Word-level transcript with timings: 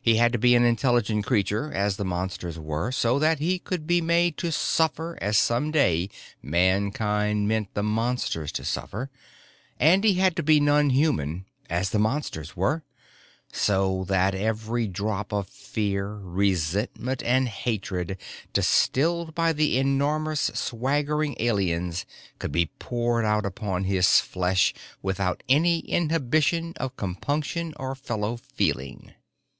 He 0.00 0.18
had 0.18 0.30
to 0.30 0.38
be 0.38 0.54
an 0.54 0.62
intelligent 0.64 1.26
creature, 1.26 1.72
as 1.72 1.96
the 1.96 2.04
Monsters 2.04 2.56
were, 2.60 2.92
so 2.92 3.18
that 3.18 3.40
he 3.40 3.58
could 3.58 3.88
be 3.88 4.00
made 4.00 4.36
to 4.36 4.52
suffer 4.52 5.18
as 5.20 5.36
some 5.36 5.72
day 5.72 6.10
Mankind 6.40 7.48
meant 7.48 7.74
the 7.74 7.82
Monsters 7.82 8.52
to 8.52 8.64
suffer; 8.64 9.10
and 9.80 10.04
he 10.04 10.14
had 10.14 10.36
to 10.36 10.44
be 10.44 10.60
non 10.60 10.90
human, 10.90 11.44
as 11.68 11.90
the 11.90 11.98
Monsters 11.98 12.56
were, 12.56 12.84
so 13.52 14.04
that 14.06 14.32
every 14.32 14.86
drop 14.86 15.32
of 15.32 15.48
fear, 15.48 16.14
resentment 16.18 17.20
and 17.24 17.48
hatred 17.48 18.16
distilled 18.52 19.34
by 19.34 19.52
the 19.52 19.76
enormous 19.76 20.52
swaggering 20.54 21.34
aliens 21.40 22.06
could 22.38 22.52
be 22.52 22.66
poured 22.78 23.24
out 23.24 23.44
upon 23.44 23.82
his 23.82 24.20
flesh 24.20 24.72
without 25.02 25.42
any 25.48 25.80
inhibition 25.80 26.74
of 26.76 26.96
compunction 26.96 27.74
or 27.76 27.96
fellow 27.96 28.36
feeling. 28.36 29.12